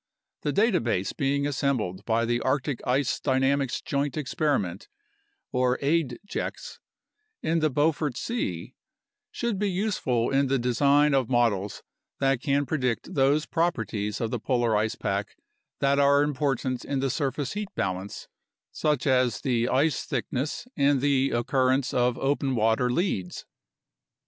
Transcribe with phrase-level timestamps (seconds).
[0.41, 4.87] The data base being assembled by the Arctic Ice Dynamics Joint Experiment
[5.53, 6.79] (aidjex)
[7.43, 8.73] in the Beaufort Sea
[9.29, 11.83] should be useful in the design of models
[12.19, 15.37] that can predict those properties of the polar ice pack
[15.81, 18.27] that are important in the surface heat balance,
[18.71, 23.45] such as the ice thickness and the occurrence of open water leads.